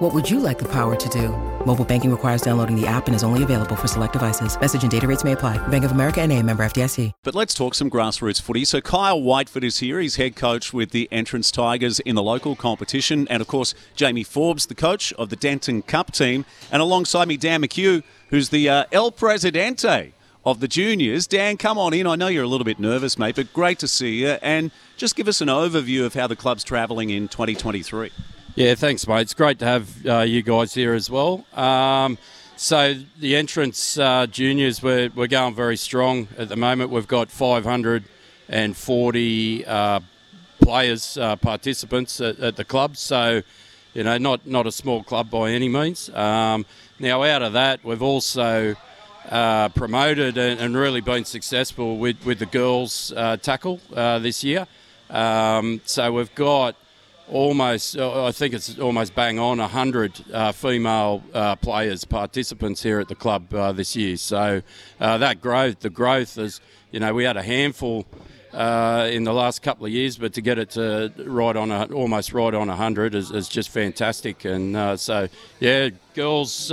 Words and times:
What 0.00 0.14
would 0.14 0.30
you 0.30 0.40
like 0.40 0.58
the 0.58 0.68
power 0.68 0.96
to 0.96 1.08
do? 1.10 1.28
Mobile 1.66 1.84
banking 1.84 2.10
requires 2.10 2.40
downloading 2.40 2.74
the 2.74 2.86
app 2.86 3.06
and 3.06 3.14
is 3.14 3.22
only 3.22 3.42
available 3.42 3.76
for 3.76 3.86
select 3.86 4.14
devices. 4.14 4.58
Message 4.58 4.80
and 4.80 4.90
data 4.90 5.06
rates 5.06 5.24
may 5.24 5.32
apply. 5.32 5.58
Bank 5.68 5.84
of 5.84 5.90
America 5.90 6.22
and 6.22 6.32
a 6.32 6.42
member 6.42 6.64
FDIC. 6.64 7.12
But 7.22 7.34
let's 7.34 7.52
talk 7.52 7.74
some 7.74 7.90
grassroots 7.90 8.40
footy. 8.40 8.64
So 8.64 8.80
Kyle 8.80 9.20
Whiteford 9.20 9.62
is 9.62 9.80
here. 9.80 10.00
He's 10.00 10.16
head 10.16 10.36
coach 10.36 10.72
with 10.72 10.92
the 10.92 11.06
Entrance 11.12 11.50
Tigers 11.50 12.00
in 12.00 12.14
the 12.14 12.22
local 12.22 12.56
competition. 12.56 13.28
And 13.28 13.42
of 13.42 13.46
course, 13.46 13.74
Jamie 13.94 14.24
Forbes, 14.24 14.64
the 14.64 14.74
coach 14.74 15.12
of 15.18 15.28
the 15.28 15.36
Denton 15.36 15.82
Cup 15.82 16.12
team. 16.12 16.46
And 16.72 16.80
alongside 16.80 17.28
me, 17.28 17.36
Dan 17.36 17.60
McQue, 17.60 18.02
who's 18.30 18.48
the 18.48 18.70
uh, 18.70 18.84
El 18.92 19.12
Presidente 19.12 20.14
of 20.46 20.60
the 20.60 20.68
juniors. 20.68 21.26
Dan, 21.26 21.58
come 21.58 21.76
on 21.76 21.92
in. 21.92 22.06
I 22.06 22.16
know 22.16 22.28
you're 22.28 22.44
a 22.44 22.48
little 22.48 22.64
bit 22.64 22.80
nervous, 22.80 23.18
mate, 23.18 23.36
but 23.36 23.52
great 23.52 23.78
to 23.80 23.86
see 23.86 24.22
you. 24.22 24.38
And 24.40 24.70
just 24.96 25.14
give 25.14 25.28
us 25.28 25.42
an 25.42 25.48
overview 25.48 26.06
of 26.06 26.14
how 26.14 26.26
the 26.26 26.36
club's 26.36 26.64
travelling 26.64 27.10
in 27.10 27.28
2023. 27.28 28.10
Yeah, 28.60 28.74
thanks, 28.74 29.08
mate. 29.08 29.22
It's 29.22 29.32
great 29.32 29.58
to 29.60 29.64
have 29.64 30.06
uh, 30.06 30.18
you 30.18 30.42
guys 30.42 30.74
here 30.74 30.92
as 30.92 31.08
well. 31.08 31.46
Um, 31.54 32.18
so 32.56 32.94
the 33.18 33.34
entrance 33.34 33.96
uh, 33.96 34.26
juniors, 34.26 34.82
we're, 34.82 35.08
we're 35.14 35.28
going 35.28 35.54
very 35.54 35.78
strong 35.78 36.28
at 36.36 36.50
the 36.50 36.56
moment. 36.56 36.90
We've 36.90 37.08
got 37.08 37.30
540 37.30 39.66
uh, 39.66 40.00
players, 40.60 41.16
uh, 41.16 41.36
participants 41.36 42.20
at, 42.20 42.38
at, 42.38 42.56
the 42.56 42.64
club. 42.66 42.98
So, 42.98 43.40
you 43.94 44.04
know, 44.04 44.18
not, 44.18 44.46
not 44.46 44.66
a 44.66 44.72
small 44.72 45.02
club 45.04 45.30
by 45.30 45.52
any 45.52 45.70
means. 45.70 46.10
Um, 46.10 46.66
now, 46.98 47.22
out 47.22 47.40
of 47.40 47.54
that, 47.54 47.82
we've 47.82 48.02
also 48.02 48.76
uh, 49.30 49.70
promoted 49.70 50.36
and, 50.36 50.60
and, 50.60 50.76
really 50.76 51.00
been 51.00 51.24
successful 51.24 51.96
with, 51.96 52.26
with 52.26 52.40
the 52.40 52.44
girls' 52.44 53.10
uh, 53.16 53.38
tackle 53.38 53.80
this 53.88 54.44
year. 54.44 54.66
Um, 55.08 55.80
so 55.86 56.12
we've 56.12 56.34
got 56.34 56.76
almost, 57.30 57.96
uh, 57.96 58.26
I 58.26 58.32
think 58.32 58.54
it's 58.54 58.78
almost 58.78 59.14
bang 59.14 59.38
on 59.38 59.58
100 59.58 60.24
uh, 60.32 60.52
female 60.52 61.22
uh, 61.32 61.56
players, 61.56 62.04
participants 62.04 62.82
here 62.82 63.00
at 63.00 63.08
the 63.08 63.14
club 63.14 63.52
uh, 63.54 63.72
this 63.72 63.96
year. 63.96 64.16
So 64.16 64.62
uh, 65.00 65.18
that 65.18 65.40
growth, 65.40 65.80
the 65.80 65.90
growth 65.90 66.36
is, 66.38 66.60
you 66.90 67.00
know, 67.00 67.14
we 67.14 67.24
had 67.24 67.36
a 67.36 67.42
handful 67.42 68.06
uh, 68.52 69.08
in 69.10 69.24
the 69.24 69.32
last 69.32 69.62
couple 69.62 69.86
of 69.86 69.92
years, 69.92 70.18
but 70.18 70.32
to 70.34 70.40
get 70.40 70.58
it 70.58 70.70
to 70.70 71.12
right 71.24 71.56
on 71.56 71.70
a, 71.70 71.84
almost 71.86 72.32
right 72.32 72.52
on 72.52 72.68
100 72.68 73.14
is, 73.14 73.30
is 73.30 73.48
just 73.48 73.70
fantastic. 73.70 74.44
And 74.44 74.98
so, 74.98 75.28
yeah, 75.60 75.90
girls 76.14 76.68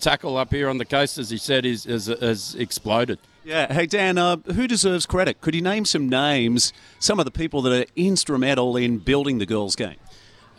tackle 0.00 0.36
up 0.36 0.50
here 0.50 0.68
on 0.68 0.78
the 0.78 0.84
coast, 0.84 1.18
as 1.18 1.30
he 1.30 1.38
said, 1.38 1.66
is, 1.66 1.86
is, 1.86 2.08
is 2.08 2.54
exploded. 2.54 3.18
Yeah. 3.44 3.70
Hey, 3.70 3.84
Dan, 3.84 4.16
uh, 4.16 4.36
who 4.54 4.66
deserves 4.66 5.04
credit? 5.04 5.42
Could 5.42 5.54
you 5.54 5.60
name 5.60 5.84
some 5.84 6.08
names, 6.08 6.72
some 6.98 7.18
of 7.18 7.26
the 7.26 7.30
people 7.30 7.60
that 7.62 7.82
are 7.82 7.90
instrumental 7.94 8.74
in 8.74 8.98
building 8.98 9.36
the 9.36 9.44
girls' 9.44 9.76
game? 9.76 9.96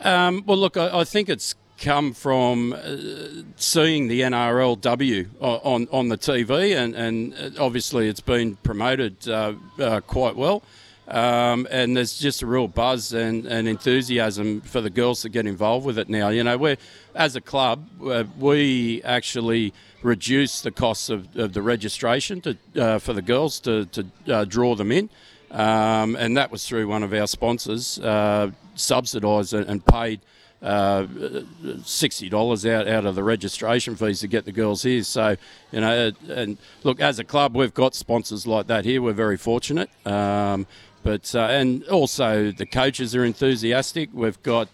Um, 0.02 0.44
well, 0.46 0.58
look, 0.58 0.78
I, 0.78 1.00
I, 1.00 1.04
think 1.04 1.28
it's 1.28 1.56
come 1.80 2.14
from 2.14 2.74
uh, 2.74 3.44
seeing 3.56 4.08
the 4.08 4.22
NRLW 4.22 5.30
on, 5.40 5.88
on 5.92 6.10
the 6.10 6.18
TV, 6.18 6.76
and, 6.76 6.94
and 6.94 7.58
obviously 7.58 8.08
it's 8.08 8.22
been 8.22 8.56
promoted 8.58 9.28
uh, 9.28 9.54
uh, 9.80 10.02
quite 10.02 10.36
well. 10.36 10.62
Um, 11.08 11.68
and 11.70 11.98
there's 11.98 12.18
just 12.18 12.42
a 12.42 12.48
real 12.48 12.68
buzz 12.68 13.14
and, 13.14 13.46
and, 13.46 13.68
enthusiasm 13.68 14.62
for 14.62 14.82
the 14.82 14.90
girls 14.90 15.22
to 15.22 15.30
get 15.30 15.46
involved 15.46 15.86
with 15.86 16.00
it 16.00 16.10
now. 16.10 16.30
You 16.30 16.44
know, 16.44 16.58
we're 16.58 16.78
as 17.14 17.36
a 17.36 17.42
club, 17.42 17.88
uh, 18.04 18.24
we 18.40 19.04
actually 19.04 19.72
reduce 20.06 20.62
the 20.62 20.72
costs 20.72 21.10
of, 21.10 21.36
of 21.36 21.54
the 21.54 21.62
registration 21.62 22.42
to, 22.42 22.58
uh, 22.78 23.00
for 23.00 23.14
the 23.14 23.22
girls 23.22 23.60
to, 23.60 23.86
to 23.86 24.06
uh, 24.28 24.46
draw 24.46 24.76
them 24.76 24.92
in, 24.92 25.10
um, 25.52 26.16
and 26.16 26.38
that 26.38 26.52
was 26.52 26.68
through 26.68 26.88
one 26.88 27.04
of 27.04 27.14
our 27.14 27.28
sponsors, 27.28 28.00
uh, 28.00 28.52
subsidised 28.76 29.54
and 29.54 29.86
paid. 29.86 30.20
Uh, 30.62 31.06
sixty 31.84 32.28
dollars 32.30 32.66
out 32.66 32.88
out 32.88 33.06
of 33.06 33.14
the 33.14 33.24
registration 33.24 33.96
fees 33.96 34.22
to 34.22 34.28
get 34.28 34.46
the 34.46 34.52
girls 34.52 34.82
here. 34.84 35.04
So 35.04 35.36
you 35.72 35.82
know, 35.82 36.12
and 36.30 36.58
look, 36.84 37.00
as 37.00 37.20
a 37.20 37.24
club, 37.24 37.56
we've 37.56 37.74
got 37.74 37.94
sponsors 37.94 38.48
like 38.48 38.66
that 38.68 38.86
here. 38.86 39.00
We're 39.02 39.14
very 39.14 39.38
fortunate. 39.38 39.90
Um, 40.08 40.66
but 41.04 41.36
uh, 41.36 41.60
and 41.60 41.84
also 41.90 42.52
the 42.52 42.66
coaches 42.66 43.14
are 43.16 43.24
enthusiastic. 43.26 44.10
We've 44.14 44.42
got 44.42 44.68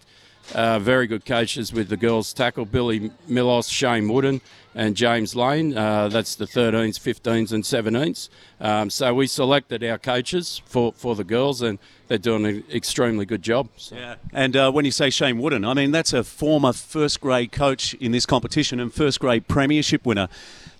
uh, 0.54 0.78
very 0.78 1.06
good 1.06 1.24
coaches 1.24 1.72
with 1.72 1.88
the 1.88 1.96
girls 1.96 2.32
tackle 2.32 2.64
Billy 2.64 3.10
Milos, 3.26 3.68
Shane 3.68 4.08
Wooden, 4.08 4.40
and 4.74 4.96
James 4.96 5.34
Lane. 5.34 5.76
Uh, 5.76 6.08
that's 6.08 6.34
the 6.34 6.46
13s, 6.46 6.98
15s, 6.98 7.52
and 7.52 7.64
17s. 7.64 8.28
Um, 8.60 8.90
so 8.90 9.14
we 9.14 9.26
selected 9.26 9.84
our 9.84 9.98
coaches 9.98 10.62
for, 10.64 10.92
for 10.92 11.14
the 11.14 11.24
girls, 11.24 11.62
and 11.62 11.78
they're 12.08 12.18
doing 12.18 12.44
an 12.46 12.64
extremely 12.72 13.24
good 13.24 13.42
job. 13.42 13.68
So. 13.76 13.96
Yeah. 13.96 14.16
And 14.32 14.56
uh, 14.56 14.70
when 14.70 14.84
you 14.84 14.90
say 14.90 15.10
Shane 15.10 15.38
Wooden, 15.38 15.64
I 15.64 15.74
mean 15.74 15.90
that's 15.90 16.12
a 16.12 16.24
former 16.24 16.72
first 16.72 17.20
grade 17.20 17.52
coach 17.52 17.94
in 17.94 18.12
this 18.12 18.26
competition 18.26 18.80
and 18.80 18.92
first 18.92 19.20
grade 19.20 19.48
premiership 19.48 20.04
winner. 20.04 20.28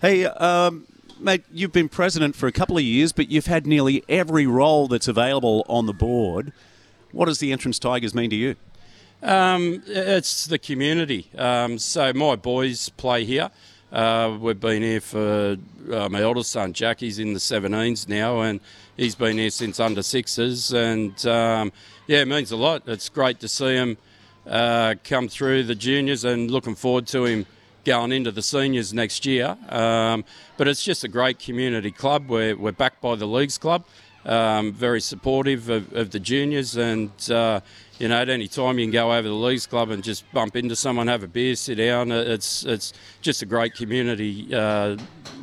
Hey, 0.00 0.26
um, 0.26 0.86
mate, 1.18 1.44
you've 1.52 1.72
been 1.72 1.88
president 1.88 2.36
for 2.36 2.46
a 2.46 2.52
couple 2.52 2.76
of 2.76 2.82
years, 2.82 3.12
but 3.12 3.30
you've 3.30 3.46
had 3.46 3.66
nearly 3.66 4.04
every 4.08 4.46
role 4.46 4.88
that's 4.88 5.08
available 5.08 5.64
on 5.68 5.86
the 5.86 5.92
board. 5.92 6.52
What 7.12 7.26
does 7.26 7.38
the 7.38 7.52
Entrance 7.52 7.78
Tigers 7.78 8.14
mean 8.14 8.30
to 8.30 8.36
you? 8.36 8.56
Um, 9.22 9.82
it's 9.86 10.46
the 10.46 10.58
community. 10.58 11.30
Um, 11.38 11.78
so 11.78 12.12
my 12.12 12.34
boys 12.34 12.88
play 12.88 13.24
here. 13.24 13.50
Uh, 13.92 14.36
we've 14.40 14.58
been 14.58 14.82
here 14.82 15.00
for 15.00 15.56
uh, 15.92 16.08
my 16.08 16.22
eldest 16.22 16.50
son 16.50 16.72
Jackie's 16.72 17.18
in 17.18 17.32
the 17.32 17.38
17s 17.38 18.08
now, 18.08 18.40
and 18.40 18.58
he's 18.96 19.14
been 19.14 19.38
here 19.38 19.50
since 19.50 19.78
under 19.78 20.02
sixes. 20.02 20.72
And 20.72 21.24
um, 21.26 21.72
yeah, 22.06 22.22
it 22.22 22.28
means 22.28 22.50
a 22.50 22.56
lot. 22.56 22.82
It's 22.86 23.08
great 23.08 23.38
to 23.40 23.48
see 23.48 23.74
him 23.74 23.96
uh, 24.46 24.96
come 25.04 25.28
through 25.28 25.64
the 25.64 25.74
juniors, 25.76 26.24
and 26.24 26.50
looking 26.50 26.74
forward 26.74 27.06
to 27.08 27.24
him 27.24 27.46
going 27.84 28.12
into 28.12 28.32
the 28.32 28.42
seniors 28.42 28.92
next 28.92 29.26
year. 29.26 29.56
Um, 29.68 30.24
but 30.56 30.68
it's 30.68 30.82
just 30.82 31.04
a 31.04 31.08
great 31.08 31.38
community 31.38 31.90
club. 31.90 32.28
We're, 32.28 32.56
we're 32.56 32.72
backed 32.72 33.00
by 33.00 33.16
the 33.16 33.26
Leagues 33.26 33.58
Club, 33.58 33.84
um, 34.24 34.72
very 34.72 35.00
supportive 35.00 35.68
of, 35.68 35.92
of, 35.92 36.10
the 36.10 36.20
juniors. 36.20 36.76
And, 36.76 37.10
uh, 37.30 37.60
you 37.98 38.08
know, 38.08 38.16
at 38.16 38.28
any 38.28 38.48
time 38.48 38.78
you 38.78 38.84
can 38.86 38.92
go 38.92 39.12
over 39.12 39.26
the 39.26 39.34
Leagues 39.34 39.66
Club 39.66 39.90
and 39.90 40.02
just 40.02 40.30
bump 40.32 40.56
into 40.56 40.76
someone, 40.76 41.08
have 41.08 41.22
a 41.22 41.28
beer, 41.28 41.54
sit 41.56 41.76
down. 41.76 42.12
It's, 42.12 42.64
it's 42.64 42.92
just 43.20 43.42
a 43.42 43.46
great 43.46 43.74
community 43.74 44.54
uh, 44.54 44.96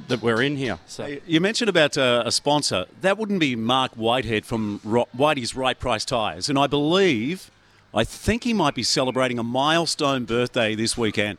that 0.08 0.22
we're 0.22 0.42
in 0.42 0.56
here. 0.58 0.80
So. 0.88 1.18
You 1.26 1.42
mentioned 1.42 1.70
about 1.70 1.98
uh, 1.98 2.24
a 2.26 2.32
sponsor. 2.32 2.86
That 3.02 3.18
wouldn't 3.18 3.40
be 3.40 3.56
Mark 3.56 3.94
Whitehead 3.96 4.46
from 4.46 4.80
Whitey's 4.80 5.56
Right 5.56 5.80
Price 5.80 6.06
Tyres. 6.06 6.50
And 6.50 6.58
I 6.58 6.68
believe, 6.68 7.52
I 7.94 8.04
think 8.04 8.44
he 8.44 8.54
might 8.54 8.76
be 8.76 8.84
celebrating 8.84 9.40
a 9.40 9.44
milestone 9.44 10.26
birthday 10.26 10.76
this 10.76 10.98
weekend. 10.98 11.38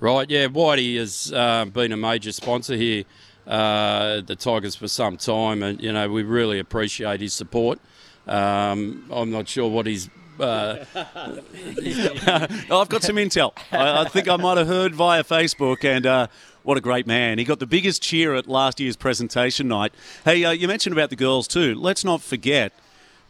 Right, 0.00 0.28
yeah, 0.28 0.48
Whitey 0.48 0.98
has 0.98 1.32
uh, 1.32 1.64
been 1.66 1.92
a 1.92 1.96
major 1.96 2.32
sponsor 2.32 2.74
here 2.74 3.04
uh, 3.46 4.20
the 4.20 4.36
Tigers 4.36 4.76
for 4.76 4.88
some 4.88 5.16
time, 5.16 5.62
and 5.62 5.80
you 5.82 5.92
know 5.92 6.08
we 6.08 6.22
really 6.22 6.58
appreciate 6.58 7.20
his 7.20 7.32
support. 7.32 7.78
Um, 8.26 9.04
I'm 9.10 9.30
not 9.30 9.48
sure 9.48 9.68
what 9.68 9.86
he's. 9.86 10.08
Uh, 10.38 10.84
I've 10.94 12.88
got 12.88 13.02
some 13.02 13.16
intel. 13.16 13.52
I, 13.70 14.02
I, 14.02 14.08
think 14.08 14.28
I 14.28 14.36
might 14.36 14.58
have 14.58 14.66
heard 14.66 14.94
via 14.94 15.22
Facebook, 15.22 15.84
and 15.84 16.06
uh, 16.06 16.26
what 16.62 16.78
a 16.78 16.80
great 16.80 17.06
man. 17.06 17.38
He 17.38 17.44
got 17.44 17.58
the 17.58 17.66
biggest 17.66 18.02
cheer 18.02 18.34
at 18.34 18.48
last 18.48 18.80
year's 18.80 18.96
presentation 18.96 19.68
night. 19.68 19.92
Hey, 20.24 20.44
uh, 20.44 20.52
you 20.52 20.68
mentioned 20.68 20.94
about 20.94 21.10
the 21.10 21.16
girls 21.16 21.46
too. 21.46 21.74
Let's 21.74 22.04
not 22.04 22.22
forget 22.22 22.72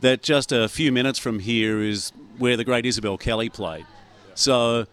that 0.01 0.23
just 0.23 0.53
a 0.53 0.69
few 0.69 0.93
minutes 0.93 1.19
from 1.19 1.41
here 1.41 1.81
is 1.81 2.13
where 2.39 2.57
the 2.57 2.65
great 2.65 2.87
Isabelle 2.87 3.19
Kelly 3.19 3.49
played. 3.49 3.87
So 4.35 4.87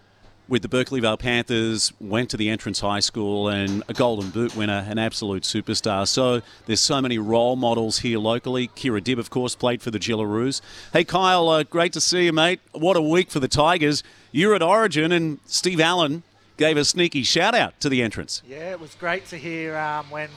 with 0.49 0.63
the 0.63 0.67
Berkeley 0.67 0.99
Vale 0.99 1.15
Panthers, 1.15 1.93
went 1.99 2.29
to 2.31 2.37
the 2.37 2.49
entrance 2.49 2.79
high 2.79 2.99
school 2.99 3.47
and 3.47 3.83
a 3.87 3.93
golden 3.93 4.31
boot 4.31 4.55
winner, 4.55 4.85
an 4.89 4.97
absolute 4.97 5.43
superstar. 5.43 6.07
So 6.07 6.41
there's 6.65 6.81
so 6.81 7.01
many 7.01 7.19
role 7.19 7.55
models 7.55 7.99
here 7.99 8.17
locally. 8.17 8.67
Kira 8.69 8.99
Dibb, 9.01 9.19
of 9.19 9.29
course, 9.29 9.55
played 9.55 9.81
for 9.81 9.91
the 9.91 9.99
Jillaroos. 9.99 10.61
Hey, 10.91 11.03
Kyle, 11.03 11.47
uh, 11.49 11.63
great 11.63 11.93
to 11.93 12.01
see 12.01 12.25
you, 12.25 12.33
mate. 12.33 12.59
What 12.71 12.97
a 12.97 13.01
week 13.01 13.29
for 13.29 13.39
the 13.39 13.47
Tigers. 13.47 14.03
You're 14.31 14.55
at 14.55 14.63
Origin, 14.63 15.11
and 15.11 15.39
Steve 15.45 15.79
Allen 15.79 16.23
gave 16.57 16.77
a 16.77 16.83
sneaky 16.83 17.23
shout 17.23 17.53
out 17.53 17.79
to 17.79 17.87
the 17.87 18.01
entrance. 18.01 18.41
Yeah, 18.47 18.71
it 18.71 18.79
was 18.79 18.95
great 18.95 19.27
to 19.27 19.37
hear 19.37 19.77
um, 19.77 20.09
when 20.09 20.29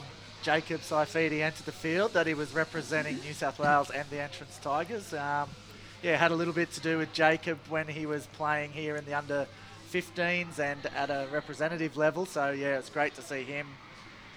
Jacob 0.43 0.81
Saifiti 0.81 1.41
entered 1.41 1.65
the 1.65 1.71
field 1.71 2.13
that 2.13 2.27
he 2.27 2.35
was 2.35 2.53
representing 2.53 3.17
New 3.21 3.33
South 3.33 3.57
Wales 3.59 3.89
and 3.89 4.07
the 4.09 4.21
entrance 4.21 4.59
Tigers. 4.61 5.13
Um, 5.13 5.49
yeah, 6.03 6.17
had 6.17 6.31
a 6.31 6.35
little 6.35 6.53
bit 6.53 6.71
to 6.73 6.81
do 6.81 6.97
with 6.97 7.13
Jacob 7.13 7.57
when 7.69 7.87
he 7.87 8.05
was 8.05 8.27
playing 8.27 8.71
here 8.71 8.95
in 8.95 9.05
the 9.05 9.13
under 9.13 9.47
15s 9.93 10.57
and 10.59 10.79
at 10.95 11.09
a 11.09 11.27
representative 11.31 11.95
level. 11.95 12.25
So 12.25 12.51
yeah, 12.51 12.79
it's 12.79 12.89
great 12.89 13.13
to 13.15 13.21
see 13.21 13.43
him 13.43 13.67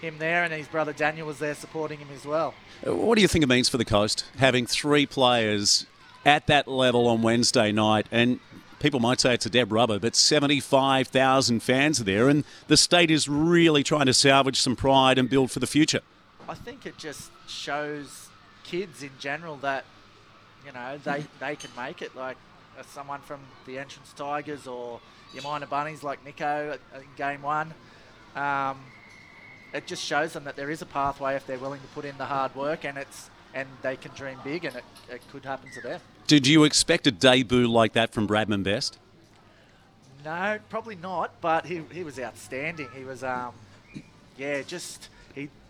him 0.00 0.18
there, 0.18 0.44
and 0.44 0.52
his 0.52 0.68
brother 0.68 0.92
Daniel 0.92 1.26
was 1.26 1.38
there 1.38 1.54
supporting 1.54 1.98
him 1.98 2.08
as 2.14 2.26
well. 2.26 2.52
Uh, 2.86 2.94
What 2.94 3.16
do 3.16 3.22
you 3.22 3.28
think 3.28 3.42
it 3.42 3.48
means 3.48 3.68
for 3.70 3.78
the 3.78 3.84
coast 3.84 4.26
having 4.36 4.66
three 4.66 5.06
players 5.06 5.86
at 6.26 6.46
that 6.48 6.68
level 6.68 7.08
on 7.08 7.22
Wednesday 7.22 7.72
night? 7.72 8.06
And 8.12 8.40
people 8.78 9.00
might 9.00 9.20
say 9.20 9.32
it's 9.32 9.46
a 9.46 9.50
dead 9.50 9.72
rubber, 9.72 9.98
but 9.98 10.14
75,000 10.14 11.60
fans 11.60 11.98
are 11.98 12.04
there, 12.04 12.28
and 12.28 12.44
the 12.68 12.76
state 12.76 13.10
is 13.10 13.26
really 13.26 13.82
trying 13.82 14.04
to 14.04 14.12
salvage 14.12 14.60
some 14.60 14.76
pride 14.76 15.16
and 15.16 15.30
build 15.30 15.50
for 15.50 15.60
the 15.60 15.66
future. 15.66 16.00
I 16.46 16.54
think 16.54 16.84
it 16.84 16.98
just 16.98 17.30
shows 17.48 18.28
kids 18.64 19.02
in 19.02 19.12
general 19.18 19.56
that 19.58 19.84
you 20.66 20.72
know 20.72 20.98
they 21.02 21.24
they 21.40 21.56
can 21.56 21.70
make 21.76 22.02
it. 22.02 22.14
Like 22.14 22.36
someone 22.84 23.20
from 23.20 23.40
the 23.66 23.78
Entrance 23.78 24.12
Tigers 24.12 24.66
or 24.66 25.00
your 25.34 25.42
Umina 25.42 25.68
Bunnies 25.68 26.02
like 26.02 26.24
Nicho 26.24 26.78
in 26.94 27.02
game 27.16 27.42
one. 27.42 27.74
Um, 28.34 28.78
it 29.72 29.86
just 29.86 30.04
shows 30.04 30.32
them 30.32 30.44
that 30.44 30.56
there 30.56 30.70
is 30.70 30.82
a 30.82 30.86
pathway 30.86 31.34
if 31.34 31.46
they're 31.46 31.58
willing 31.58 31.80
to 31.80 31.86
put 31.88 32.04
in 32.04 32.16
the 32.18 32.26
hard 32.26 32.54
work, 32.54 32.84
and 32.84 32.98
it's 32.98 33.30
and 33.54 33.68
they 33.82 33.96
can 33.96 34.12
dream 34.12 34.38
big, 34.44 34.64
and 34.64 34.76
it, 34.76 34.84
it 35.10 35.22
could 35.32 35.44
happen 35.44 35.70
to 35.72 35.80
them. 35.80 36.00
Did 36.26 36.46
you 36.46 36.64
expect 36.64 37.06
a 37.06 37.10
debut 37.10 37.66
like 37.66 37.92
that 37.94 38.12
from 38.12 38.28
Bradman 38.28 38.62
Best? 38.62 38.98
No, 40.24 40.58
probably 40.68 40.96
not. 40.96 41.40
But 41.40 41.66
he, 41.66 41.82
he 41.92 42.02
was 42.02 42.18
outstanding. 42.18 42.88
He 42.94 43.04
was, 43.04 43.22
um, 43.22 43.52
yeah, 44.36 44.62
just 44.62 45.08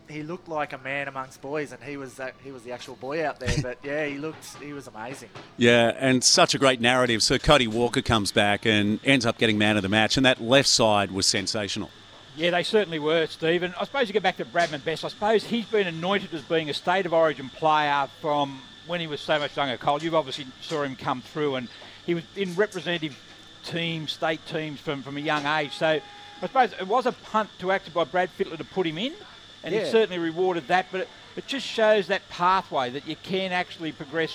he 0.08 0.16
he 0.16 0.22
looked 0.22 0.48
like 0.48 0.72
a 0.72 0.78
man 0.78 1.08
amongst 1.08 1.40
boys, 1.40 1.72
and 1.72 1.82
he 1.82 1.96
was 1.96 2.14
that 2.14 2.34
he 2.42 2.50
was 2.50 2.62
the 2.62 2.72
actual 2.72 2.96
boy 2.96 3.26
out 3.26 3.38
there. 3.38 3.54
But 3.62 3.78
yeah, 3.82 4.06
he 4.06 4.18
looked 4.18 4.44
he 4.62 4.72
was 4.72 4.86
amazing. 4.86 5.30
Yeah, 5.56 5.92
and 5.98 6.24
such 6.24 6.54
a 6.54 6.58
great 6.58 6.80
narrative. 6.80 7.22
So 7.22 7.38
Cody 7.38 7.66
Walker 7.66 8.02
comes 8.02 8.32
back 8.32 8.66
and 8.66 8.98
ends 9.04 9.26
up 9.26 9.38
getting 9.38 9.58
man 9.58 9.76
of 9.76 9.82
the 9.82 9.88
match, 9.88 10.16
and 10.16 10.24
that 10.26 10.40
left 10.40 10.68
side 10.68 11.10
was 11.10 11.26
sensational. 11.26 11.90
Yeah, 12.36 12.50
they 12.50 12.62
certainly 12.62 12.98
were, 12.98 13.26
Stephen. 13.26 13.74
I 13.80 13.84
suppose 13.84 14.08
you 14.08 14.12
get 14.12 14.22
back 14.22 14.36
to 14.36 14.44
Bradman 14.44 14.84
Best. 14.84 15.04
I 15.04 15.08
suppose 15.08 15.44
he's 15.44 15.64
been 15.64 15.86
anointed 15.86 16.34
as 16.34 16.42
being 16.42 16.68
a 16.68 16.74
state 16.74 17.06
of 17.06 17.14
origin 17.14 17.48
player 17.48 18.08
from 18.20 18.60
when 18.86 19.00
he 19.00 19.06
was 19.06 19.20
so 19.20 19.38
much 19.38 19.56
younger. 19.56 19.78
Cole, 19.78 20.02
you've 20.02 20.14
obviously 20.14 20.46
saw 20.60 20.82
him 20.82 20.96
come 20.96 21.22
through, 21.22 21.54
and 21.54 21.68
he 22.04 22.14
was 22.14 22.24
in 22.36 22.54
representative 22.54 23.18
teams, 23.64 24.12
state 24.12 24.40
teams 24.46 24.80
from, 24.80 25.02
from 25.02 25.16
a 25.16 25.20
young 25.20 25.46
age. 25.46 25.72
So 25.72 25.86
I 25.86 26.46
suppose 26.46 26.72
it 26.78 26.86
was 26.86 27.06
a 27.06 27.12
punt 27.12 27.48
to 27.60 27.72
act 27.72 27.92
by 27.94 28.04
Brad 28.04 28.30
Fittler 28.38 28.58
to 28.58 28.64
put 28.64 28.86
him 28.86 28.98
in, 28.98 29.14
and 29.66 29.74
he 29.74 29.84
certainly 29.90 30.18
rewarded 30.18 30.68
that. 30.68 30.86
But 30.90 31.02
it, 31.02 31.08
it 31.36 31.46
just 31.46 31.66
shows 31.66 32.06
that 32.08 32.22
pathway 32.28 32.90
that 32.90 33.06
you 33.06 33.16
can 33.16 33.52
actually 33.52 33.92
progress 33.92 34.34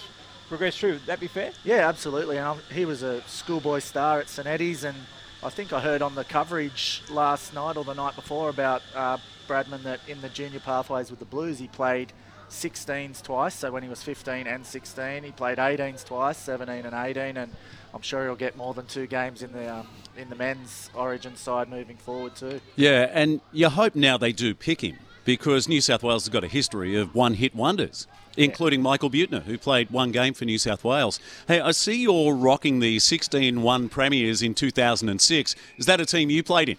progress 0.52 0.78
through. 0.78 0.94
Would 0.94 1.06
that 1.06 1.20
be 1.20 1.28
fair? 1.28 1.52
Yeah, 1.64 1.88
absolutely. 1.88 2.38
And 2.38 2.46
um, 2.46 2.60
he 2.72 2.84
was 2.86 3.04
a 3.04 3.22
schoolboy 3.24 3.80
star 3.80 4.20
at 4.20 4.28
St 4.28 4.46
Eddie's, 4.46 4.84
and 4.84 4.98
I 5.42 5.50
think 5.50 5.72
I 5.72 5.80
heard 5.80 6.02
on 6.02 6.14
the 6.14 6.26
coverage 6.26 7.02
last 7.10 7.54
night 7.54 7.78
or 7.78 7.86
the 7.86 7.94
night 7.94 8.16
before 8.16 8.50
about 8.50 8.82
uh, 8.94 9.18
Bradman 9.48 9.84
that 9.84 10.02
in 10.10 10.20
the 10.20 10.30
junior 10.30 10.60
pathways 10.60 11.10
with 11.10 11.20
the 11.20 11.26
Blues, 11.26 11.58
he 11.58 11.68
played 11.68 12.12
16s 12.50 13.24
twice. 13.24 13.56
So 13.56 13.72
when 13.72 13.82
he 13.82 13.88
was 13.90 14.04
15 14.04 14.46
and 14.46 14.66
16, 14.66 15.24
he 15.24 15.32
played 15.32 15.58
18s 15.58 16.04
twice, 16.04 16.38
17 16.38 16.86
and 16.86 16.94
18, 16.94 17.38
and 17.38 17.56
I'm 17.94 18.02
sure 18.02 18.26
he'll 18.26 18.36
get 18.36 18.58
more 18.58 18.74
than 18.74 18.86
two 18.86 19.08
games 19.08 19.42
in 19.42 19.54
the 19.54 19.74
um, 19.74 19.88
in 20.18 20.30
the 20.30 20.36
men's 20.36 20.90
Origin 20.94 21.38
side 21.38 21.70
moving 21.70 21.96
forward 21.96 22.36
too. 22.36 22.60
Yeah, 22.76 23.10
and 23.12 23.40
you 23.54 23.70
hope 23.70 23.96
now 23.96 24.18
they 24.18 24.34
do 24.34 24.54
pick 24.54 24.82
him 24.82 24.98
because 25.38 25.70
New 25.70 25.80
South 25.80 26.04
Wales 26.04 26.26
has 26.26 26.30
got 26.30 26.44
a 26.44 26.48
history 26.50 26.94
of 26.94 27.16
one 27.16 27.36
hit 27.36 27.56
wonders, 27.56 28.06
including 28.36 28.82
Michael 28.82 29.10
Buettner, 29.10 29.44
who 29.44 29.58
played 29.58 29.90
one 29.90 30.12
game 30.12 30.34
for 30.34 30.44
New 30.44 30.58
South 30.58 30.84
Wales. 30.84 31.22
Hey, 31.48 31.62
I 31.62 31.72
see 31.72 32.02
you're 32.02 32.36
rocking 32.36 32.82
the 32.82 33.00
16 33.00 33.62
1 33.62 33.88
Premiers 33.88 34.42
in 34.42 34.54
2006. 34.54 35.56
Is 35.78 35.86
that 35.86 36.02
a 36.02 36.06
team 36.06 36.30
you 36.30 36.44
played 36.44 36.68
in? 36.68 36.78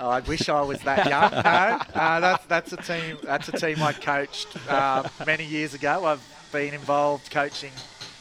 Oh, 0.00 0.10
I 0.10 0.18
wish 0.18 0.48
I 0.48 0.60
was 0.62 0.80
that 0.80 1.08
young. 1.08 1.30
No, 1.30 2.00
uh, 2.00 2.18
that's 2.18 2.46
that's 2.46 2.72
a 2.72 2.78
team. 2.78 3.16
That's 3.22 3.48
a 3.48 3.52
team 3.52 3.80
I 3.80 3.92
coached 3.92 4.56
uh, 4.68 5.08
many 5.24 5.44
years 5.44 5.72
ago. 5.72 6.04
I've 6.04 6.22
been 6.50 6.74
involved 6.74 7.30
coaching 7.30 7.72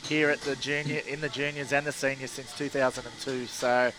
here 0.07 0.30
at 0.30 0.42
the 0.42 0.56
junior, 0.57 1.01
in 1.07 1.19
the 1.19 1.30
juniors 1.30 1.74
and 1.74 1.83
the 1.83 1.92
seniors 1.92 2.30
since 2.30 2.56
2002. 2.56 3.48
So, 3.48 3.92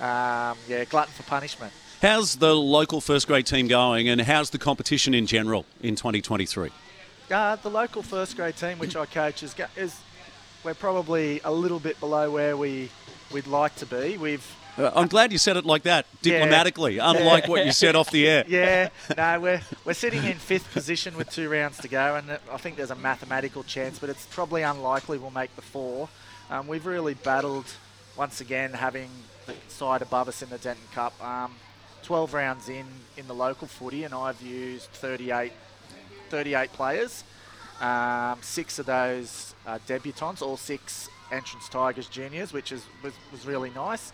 um, 0.00 0.56
yeah, 0.66 0.84
glutton 0.88 1.12
for 1.12 1.22
punishment. 1.24 1.74
How's 2.02 2.36
the 2.36 2.54
local 2.54 3.00
first 3.00 3.26
grade 3.26 3.46
team 3.46 3.68
going, 3.68 4.08
and 4.08 4.20
how's 4.20 4.50
the 4.50 4.58
competition 4.58 5.14
in 5.14 5.26
general 5.26 5.64
in 5.82 5.96
2023? 5.96 6.70
Uh, 7.30 7.56
the 7.56 7.70
local 7.70 8.02
first 8.02 8.36
grade 8.36 8.56
team, 8.56 8.78
which 8.78 8.94
I 8.94 9.06
coach, 9.06 9.42
is, 9.42 9.54
is 9.76 9.98
we're 10.62 10.74
probably 10.74 11.40
a 11.42 11.50
little 11.50 11.80
bit 11.80 11.98
below 11.98 12.30
where 12.30 12.56
we 12.56 12.90
we'd 13.32 13.46
like 13.46 13.74
to 13.76 13.86
be. 13.86 14.16
We've 14.18 14.46
Uh, 14.78 14.90
I'm 14.94 15.08
glad 15.08 15.32
you 15.32 15.38
said 15.38 15.56
it 15.56 15.64
like 15.64 15.84
that, 15.84 16.04
Yeah. 16.22 16.34
diplomatically, 16.34 16.98
unlike 16.98 17.48
what 17.48 17.64
you 17.64 17.72
said 17.72 17.96
off 17.96 18.10
the 18.10 18.28
air. 18.28 18.44
Yeah, 18.48 18.90
no, 19.16 19.40
we're 19.40 19.62
we're 19.86 19.94
sitting 19.94 20.22
in 20.24 20.36
fifth 20.36 20.70
position 20.72 21.16
with 21.16 21.30
two 21.30 21.48
rounds 21.48 21.78
to 21.78 21.88
go, 21.88 22.14
and 22.16 22.30
I 22.52 22.56
think 22.58 22.76
there's 22.76 22.90
a 22.90 22.94
mathematical 22.94 23.64
chance, 23.64 23.98
but 23.98 24.10
it's 24.10 24.26
probably 24.26 24.62
unlikely 24.62 25.16
we'll 25.18 25.30
make 25.30 25.54
the 25.56 25.62
four. 25.62 26.08
Um, 26.50 26.68
we've 26.68 26.84
really 26.86 27.14
battled 27.14 27.66
once 28.16 28.40
again 28.42 28.74
having 28.74 29.08
the 29.46 29.54
side 29.68 30.02
above 30.02 30.28
us 30.28 30.42
in 30.42 30.50
the 30.50 30.58
Denton 30.58 30.84
Cup. 30.92 31.14
Um, 31.24 31.54
12 32.06 32.34
rounds 32.34 32.68
in 32.68 32.86
in 33.16 33.26
the 33.26 33.34
local 33.34 33.66
footy, 33.66 34.04
and 34.04 34.14
I've 34.14 34.40
used 34.40 34.90
38, 34.92 35.52
38 36.30 36.72
players. 36.72 37.24
Um, 37.80 38.38
six 38.42 38.78
of 38.78 38.86
those 38.86 39.56
debutants, 39.88 40.40
all 40.40 40.56
six 40.56 41.08
entrance 41.32 41.68
Tigers 41.68 42.06
juniors, 42.06 42.52
which 42.52 42.70
is 42.70 42.84
was, 43.02 43.12
was 43.32 43.44
really 43.44 43.70
nice. 43.70 44.12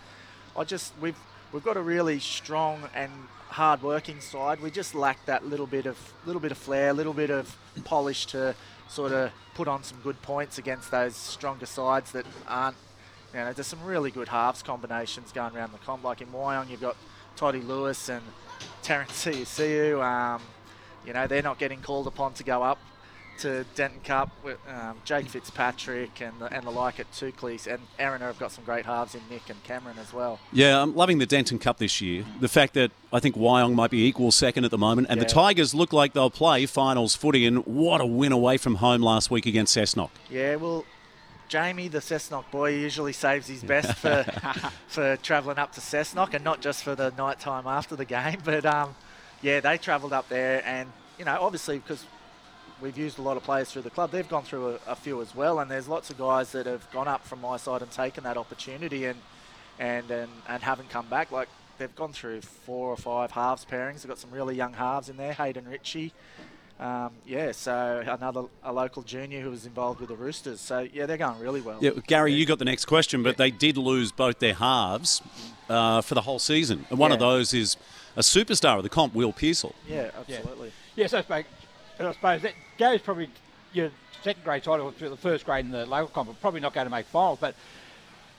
I 0.57 0.65
just 0.65 0.95
we've 1.03 1.19
we've 1.53 1.63
got 1.63 1.77
a 1.77 1.83
really 1.83 2.19
strong 2.19 2.89
and 2.95 3.13
hard-working 3.51 4.23
side. 4.23 4.63
We 4.63 4.71
just 4.71 4.95
lack 4.95 5.27
that 5.27 5.45
little 5.45 5.67
bit 5.67 5.85
of 5.85 5.99
little 6.25 6.41
bit 6.41 6.51
of 6.51 6.57
flair, 6.57 6.89
a 6.89 6.95
little 6.95 7.13
bit 7.13 7.29
of 7.29 7.55
polish 7.85 8.25
to 8.29 8.55
sort 8.89 9.13
of 9.13 9.33
put 9.55 9.69
on 9.69 9.85
some 9.85 9.99
good 10.03 10.23
points 10.23 10.57
against 10.57 10.91
those 10.91 11.15
stronger 11.15 11.67
sides 11.67 12.13
that 12.13 12.25
aren't. 12.49 12.79
You 13.35 13.41
know, 13.41 13.53
there's 13.53 13.67
some 13.67 13.85
really 13.85 14.11
good 14.11 14.29
halves 14.29 14.63
combinations 14.63 15.31
going 15.31 15.55
around 15.55 15.73
the 15.73 15.79
comp. 15.79 16.05
Like 16.05 16.23
in 16.23 16.29
Wyong, 16.29 16.71
you've 16.71 16.81
got 16.81 16.97
Toddy 17.37 17.61
Lewis 17.61 18.09
and 18.09 18.23
Terence 18.83 19.15
Siu. 19.15 20.03
Um, 20.03 20.43
you 21.07 21.13
know, 21.13 21.27
they're 21.27 21.43
not 21.43 21.59
getting 21.59 21.81
called 21.81 22.07
upon 22.07 22.35
to 22.35 22.45
go 22.45 22.63
up 22.63 22.79
to 23.39 23.65
Denton 23.75 24.01
Cup 24.05 24.31
with 24.45 24.59
um, 24.69 24.99
Jake 25.05 25.29
Fitzpatrick 25.29 26.21
and 26.21 26.39
the, 26.39 26.53
and 26.53 26.65
the 26.65 26.71
like 26.71 27.01
at 27.01 27.11
Toukleys. 27.13 27.67
And 27.67 27.83
Erina 27.99 28.21
have 28.21 28.39
got 28.39 28.53
some 28.53 28.65
great 28.65 28.85
halves 28.87 29.15
in 29.15 29.21
Nick 29.31 29.49
and 29.49 29.63
Cameron 29.65 29.99
as 29.99 30.13
well. 30.13 30.39
Yeah, 30.53 30.81
I'm 30.81 30.95
loving 30.95 31.19
the 31.19 31.27
Denton 31.27 31.59
Cup 31.59 31.79
this 31.79 32.01
year. 32.01 32.25
The 32.41 32.49
fact 32.49 32.75
that 32.75 32.93
I 33.13 33.21
think 33.21 33.35
Wyong 33.37 33.75
might 33.75 33.91
be 33.91 34.07
equal 34.07 34.31
second 34.31 34.65
at 34.65 34.71
the 34.71 34.79
moment, 34.79 35.09
and 35.11 35.21
the 35.21 35.25
Tigers 35.25 35.75
look 35.75 35.93
like 35.93 36.13
they'll 36.13 36.31
play 36.31 36.67
finals 36.67 37.17
footy. 37.17 37.47
And 37.47 37.67
what 37.67 38.01
a 38.01 38.07
win 38.07 38.33
away 38.33 38.59
from 38.59 38.77
home 38.77 39.03
last 39.03 39.31
week 39.31 39.47
against 39.47 39.77
Cessnock. 39.77 40.11
Yeah, 40.31 40.57
well, 40.57 40.85
Jamie, 41.53 41.89
the 41.89 41.99
Cessnock 41.99 42.51
boy, 42.51 42.71
usually 42.71 43.13
saves 43.13 43.47
his 43.47 43.63
best 43.63 43.93
for 43.99 44.25
for 44.87 45.19
travelling 45.19 45.59
up 45.59 45.71
to 45.73 45.83
Cessnock 45.83 46.33
and 46.33 46.43
not 46.43 46.63
just 46.63 46.83
for 46.83 46.95
the 46.95 47.11
night 47.19 47.41
time 47.41 47.67
after 47.67 47.95
the 47.95 48.07
game. 48.07 48.39
But 48.45 48.65
um, 48.65 48.95
yeah, 49.43 49.61
they 49.61 49.77
travelled 49.77 50.15
up 50.15 50.31
there, 50.31 50.63
and 50.65 50.91
you 51.19 51.27
know, 51.27 51.37
obviously 51.39 51.79
because 51.79 52.07
we've 52.81 52.97
used 52.97 53.19
a 53.19 53.23
lot 53.23 53.37
of 53.37 53.43
players 53.43 53.71
through 53.71 53.83
the 53.83 53.91
club, 53.91 54.13
they've 54.13 54.29
gone 54.31 54.45
through 54.45 54.79
a, 54.87 54.93
a 54.93 54.97
few 54.97 55.21
as 55.21 55.35
well, 55.35 55.61
and 55.61 55.71
there's 55.71 55.89
lots 55.89 56.09
of 56.09 56.17
guys 56.17 56.53
that 56.53 56.65
have 56.65 56.91
gone 56.91 57.07
up 57.07 57.23
from 57.27 57.43
my 57.43 57.59
side 57.59 57.83
and 57.83 57.91
taken 57.91 58.25
that 58.25 58.39
opportunity 58.39 59.05
and 59.05 59.21
and 59.79 60.11
and, 60.11 60.31
and 60.49 60.63
haven't 60.63 60.89
come 60.89 61.07
back. 61.11 61.31
Like 61.31 61.51
they've 61.77 61.95
gone 61.95 62.15
through 62.15 62.41
four 62.41 62.89
or 62.89 62.97
five 62.97 63.31
halves 63.31 63.67
pairings. 63.71 63.97
They've 64.01 64.09
got 64.09 64.19
some 64.19 64.31
really 64.31 64.57
young 64.57 64.73
halves 64.73 65.11
in 65.11 65.19
there. 65.19 65.35
Hayden 65.35 65.69
Ritchie. 65.69 66.15
Um, 66.81 67.13
yeah, 67.25 67.53
so 67.53 68.03
another 68.05 68.45
a 68.65 68.73
local 68.73 69.03
junior 69.03 69.41
who 69.41 69.51
was 69.51 69.67
involved 69.67 70.01
with 70.01 70.09
the 70.09 70.17
Roosters. 70.17 70.61
So 70.61 70.89
yeah, 70.93 71.07
they're 71.07 71.17
going 71.17 71.39
really 71.39 71.61
well. 71.61 71.79
Yeah, 71.81 71.91
Gary, 72.07 72.33
you 72.33 72.45
got 72.45 72.59
the 72.59 72.65
next 72.65 72.87
question, 72.87 73.23
but 73.23 73.37
they 73.37 73.51
did 73.51 73.77
lose 73.77 74.11
both 74.11 74.41
their 74.41 74.55
halves 74.55 75.23
uh, 75.69 76.01
for 76.01 76.15
the 76.15 76.23
whole 76.23 76.39
season. 76.39 76.85
And 76.91 76.99
one 76.99 77.13
of 77.13 77.21
those 77.21 77.55
is 77.55 77.77
a 78.17 78.21
superstar 78.21 78.79
of 78.79 78.83
the 78.83 78.89
comp, 78.89 79.15
Will 79.15 79.33
Pearsall. 79.33 79.75
Yeah, 79.89 80.11
absolutely. 80.19 80.73
Yes, 80.97 81.15
I 81.15 81.23
suppose, 81.23 81.45
I 82.01 82.13
suppose 82.13 82.43
that 82.43 82.55
goes 82.79 83.01
probably 83.01 83.31
your 83.73 83.91
second 84.23 84.45
grade 84.45 84.65
side 84.65 84.81
or 84.81 84.93
through 84.93 85.11
the 85.11 85.17
first 85.17 85.45
grade 85.45 85.65
in 85.65 85.71
the 85.71 85.87
local 85.87 86.09
comp, 86.09 86.31
are 86.31 86.35
probably 86.35 86.61
not 86.61 86.75
going 86.75 86.87
to 86.87 86.91
make 86.91 87.07
finals, 87.07 87.39
but 87.41 87.55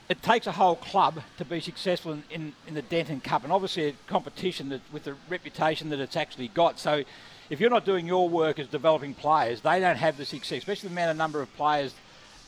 it 0.08 0.22
takes 0.22 0.46
a 0.46 0.52
whole 0.52 0.76
club 0.76 1.22
to 1.38 1.44
be 1.44 1.60
successful 1.60 2.12
in, 2.12 2.22
in, 2.30 2.52
in 2.66 2.74
the 2.74 2.82
Denton 2.82 3.20
Cup, 3.20 3.42
and 3.42 3.52
obviously 3.52 3.88
a 3.88 3.92
competition 4.06 4.68
that 4.68 4.80
with 4.92 5.04
the 5.04 5.16
reputation 5.30 5.88
that 5.90 5.98
it's 5.98 6.16
actually 6.16 6.48
got. 6.48 6.78
So, 6.78 7.04
if 7.50 7.60
you're 7.60 7.70
not 7.70 7.84
doing 7.84 8.06
your 8.06 8.28
work 8.28 8.58
as 8.58 8.66
developing 8.68 9.14
players, 9.14 9.60
they 9.60 9.80
don't 9.80 9.96
have 9.96 10.16
the 10.16 10.24
success, 10.24 10.58
especially 10.58 10.88
the 10.88 10.94
amount 10.94 11.10
of 11.10 11.16
number 11.16 11.40
of 11.40 11.54
players 11.56 11.94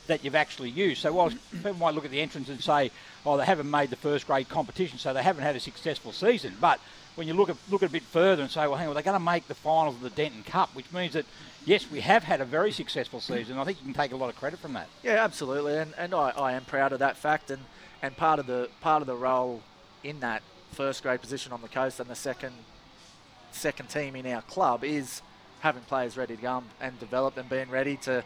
that 0.07 0.23
you've 0.23 0.35
actually 0.35 0.69
used. 0.69 1.01
So, 1.01 1.13
whilst 1.13 1.37
people 1.51 1.73
might 1.75 1.93
look 1.93 2.05
at 2.05 2.11
the 2.11 2.21
entrance 2.21 2.49
and 2.49 2.61
say, 2.61 2.91
"Oh, 3.25 3.37
they 3.37 3.45
haven't 3.45 3.69
made 3.69 3.89
the 3.89 3.95
first 3.97 4.25
grade 4.25 4.49
competition, 4.49 4.97
so 4.97 5.13
they 5.13 5.23
haven't 5.23 5.43
had 5.43 5.55
a 5.55 5.59
successful 5.59 6.11
season," 6.11 6.55
but 6.59 6.79
when 7.15 7.27
you 7.27 7.33
look 7.33 7.49
at 7.49 7.57
look 7.69 7.81
a 7.81 7.89
bit 7.89 8.03
further 8.03 8.41
and 8.41 8.51
say, 8.51 8.67
"Well, 8.67 8.77
hang 8.77 8.87
on, 8.87 8.93
they're 8.93 9.03
going 9.03 9.19
to 9.19 9.19
make 9.19 9.47
the 9.47 9.55
finals 9.55 9.95
of 9.95 10.01
the 10.01 10.09
Denton 10.09 10.43
Cup," 10.43 10.73
which 10.75 10.91
means 10.91 11.13
that 11.13 11.25
yes, 11.65 11.89
we 11.91 11.99
have 12.01 12.23
had 12.23 12.41
a 12.41 12.45
very 12.45 12.71
successful 12.71 13.19
season. 13.19 13.57
I 13.57 13.65
think 13.65 13.79
you 13.79 13.85
can 13.85 13.93
take 13.93 14.11
a 14.11 14.15
lot 14.15 14.29
of 14.29 14.35
credit 14.37 14.59
from 14.59 14.73
that. 14.73 14.87
Yeah, 15.03 15.23
absolutely, 15.23 15.77
and 15.77 15.93
and 15.97 16.13
I, 16.13 16.29
I 16.29 16.53
am 16.53 16.65
proud 16.65 16.93
of 16.93 16.99
that 16.99 17.17
fact, 17.17 17.51
and, 17.51 17.63
and 18.01 18.15
part 18.15 18.39
of 18.39 18.47
the 18.47 18.69
part 18.81 19.01
of 19.01 19.07
the 19.07 19.15
role 19.15 19.61
in 20.03 20.21
that 20.21 20.41
first 20.71 21.03
grade 21.03 21.21
position 21.21 21.51
on 21.51 21.61
the 21.61 21.67
coast 21.67 21.99
and 21.99 22.09
the 22.09 22.15
second 22.15 22.53
second 23.51 23.87
team 23.89 24.15
in 24.15 24.25
our 24.27 24.41
club 24.43 24.83
is 24.83 25.21
having 25.61 25.81
players 25.83 26.17
ready 26.17 26.35
to 26.35 26.41
go 26.41 26.63
and 26.79 26.99
develop 26.99 27.37
and 27.37 27.49
being 27.49 27.69
ready 27.69 27.97
to 27.97 28.23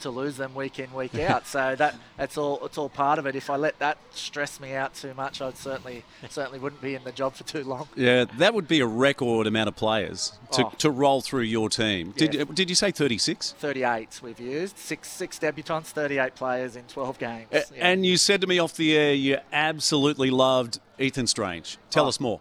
to 0.00 0.10
lose 0.10 0.36
them 0.36 0.52
week 0.52 0.80
in 0.80 0.92
week 0.94 1.14
out. 1.30 1.46
so 1.46 1.76
that 1.76 1.94
that's 2.16 2.36
all 2.36 2.64
it's 2.66 2.76
all 2.76 2.88
part 2.88 3.20
of 3.20 3.26
it. 3.26 3.36
If 3.36 3.48
I 3.50 3.54
let 3.54 3.78
that 3.78 3.98
stress 4.10 4.58
me 4.58 4.74
out 4.74 4.94
too 4.94 5.14
much, 5.14 5.40
I'd 5.40 5.56
certainly 5.56 6.02
certainly 6.28 6.58
wouldn't 6.58 6.82
be 6.82 6.96
in 6.96 7.04
the 7.04 7.12
job 7.12 7.34
for 7.34 7.44
too 7.44 7.62
long. 7.62 7.86
Yeah, 7.94 8.24
that 8.38 8.52
would 8.52 8.66
be 8.66 8.80
a 8.80 8.86
record 8.86 9.46
amount 9.46 9.68
of 9.68 9.76
players 9.76 10.32
to, 10.52 10.66
Oh. 10.66 10.72
to 10.78 10.90
roll 10.90 11.20
through 11.20 11.42
your 11.42 11.68
team. 11.68 12.12
Did 12.16 12.34
Yeah. 12.34 12.44
did 12.52 12.68
you 12.68 12.74
say 12.74 12.90
36? 12.90 13.52
38 13.60 14.18
we've 14.24 14.40
used 14.40 14.76
six 14.76 15.08
six 15.08 15.38
debutants, 15.38 15.84
38 15.86 16.34
players 16.34 16.74
in 16.74 16.82
12 16.86 17.20
games. 17.20 17.46
A- 17.52 17.58
Yeah. 17.58 17.86
And 17.88 18.04
you 18.04 18.16
said 18.16 18.40
to 18.40 18.48
me 18.48 18.58
off 18.58 18.74
the 18.74 18.96
air 18.96 19.14
you 19.14 19.38
absolutely 19.52 20.30
loved 20.30 20.80
Ethan 20.98 21.28
Strange. 21.28 21.78
Tell 21.90 22.06
Oh. 22.06 22.08
us 22.08 22.18
more. 22.18 22.40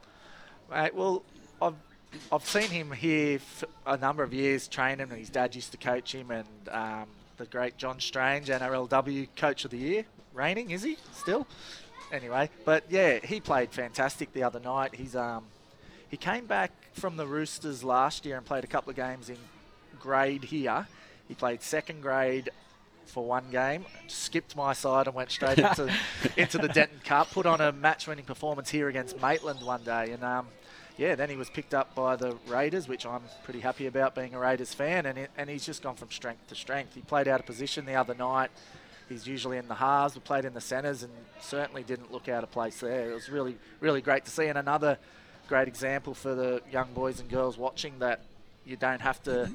Mate, 0.71 0.95
well, 0.95 1.21
I've 2.31 2.45
seen 2.45 2.69
him 2.69 2.91
here 2.91 3.39
for 3.39 3.67
a 3.85 3.97
number 3.97 4.23
of 4.23 4.33
years, 4.33 4.67
train 4.67 4.99
him, 4.99 5.11
and 5.11 5.19
his 5.19 5.29
dad 5.29 5.55
used 5.55 5.71
to 5.71 5.77
coach 5.77 6.13
him, 6.13 6.31
and 6.31 6.47
um, 6.69 7.07
the 7.37 7.45
great 7.45 7.77
John 7.77 7.99
Strange, 7.99 8.47
NRLW 8.47 9.29
Coach 9.35 9.65
of 9.65 9.71
the 9.71 9.77
Year, 9.77 10.05
reigning, 10.33 10.71
is 10.71 10.83
he 10.83 10.97
still? 11.13 11.47
Anyway, 12.11 12.49
but 12.65 12.83
yeah, 12.89 13.19
he 13.23 13.39
played 13.39 13.71
fantastic 13.71 14.33
the 14.33 14.43
other 14.43 14.59
night. 14.59 14.95
He's 14.95 15.15
um, 15.15 15.45
he 16.09 16.17
came 16.17 16.45
back 16.45 16.71
from 16.93 17.15
the 17.15 17.25
Roosters 17.25 17.83
last 17.83 18.25
year 18.25 18.35
and 18.35 18.45
played 18.45 18.65
a 18.65 18.67
couple 18.67 18.89
of 18.89 18.97
games 18.97 19.29
in 19.29 19.37
grade 19.99 20.43
here. 20.43 20.87
He 21.27 21.35
played 21.35 21.61
second 21.61 22.01
grade 22.01 22.49
for 23.05 23.25
one 23.25 23.49
game, 23.49 23.85
skipped 24.07 24.55
my 24.55 24.73
side 24.73 25.07
and 25.07 25.15
went 25.15 25.31
straight 25.31 25.57
into 25.57 25.93
into 26.37 26.57
the 26.57 26.67
Denton 26.67 26.99
Cup. 27.05 27.31
Put 27.31 27.45
on 27.45 27.61
a 27.61 27.71
match-winning 27.71 28.25
performance 28.25 28.69
here 28.69 28.89
against 28.89 29.21
Maitland 29.21 29.61
one 29.61 29.83
day, 29.83 30.11
and 30.11 30.23
um, 30.23 30.47
yeah, 30.97 31.15
then 31.15 31.29
he 31.29 31.35
was 31.35 31.49
picked 31.49 31.73
up 31.73 31.95
by 31.95 32.15
the 32.15 32.37
Raiders, 32.47 32.87
which 32.87 33.05
I'm 33.05 33.23
pretty 33.43 33.59
happy 33.59 33.87
about 33.87 34.15
being 34.15 34.33
a 34.33 34.39
Raiders 34.39 34.73
fan, 34.73 35.05
and 35.05 35.27
and 35.37 35.49
he's 35.49 35.65
just 35.65 35.81
gone 35.81 35.95
from 35.95 36.11
strength 36.11 36.47
to 36.49 36.55
strength. 36.55 36.95
He 36.95 37.01
played 37.01 37.27
out 37.27 37.39
of 37.39 37.45
position 37.45 37.85
the 37.85 37.95
other 37.95 38.13
night. 38.13 38.51
He's 39.09 39.27
usually 39.27 39.57
in 39.57 39.67
the 39.67 39.75
halves, 39.75 40.13
but 40.13 40.23
played 40.23 40.45
in 40.45 40.53
the 40.53 40.61
centres, 40.61 41.03
and 41.03 41.11
certainly 41.39 41.83
didn't 41.83 42.11
look 42.11 42.29
out 42.29 42.43
of 42.43 42.51
place 42.51 42.79
there. 42.79 43.11
It 43.11 43.13
was 43.13 43.29
really 43.29 43.57
really 43.79 44.01
great 44.01 44.25
to 44.25 44.31
see, 44.31 44.47
and 44.47 44.57
another 44.57 44.97
great 45.47 45.67
example 45.67 46.13
for 46.13 46.33
the 46.33 46.61
young 46.71 46.93
boys 46.93 47.19
and 47.19 47.29
girls 47.29 47.57
watching 47.57 47.99
that 47.99 48.21
you 48.65 48.77
don't 48.77 49.01
have 49.01 49.21
to 49.23 49.49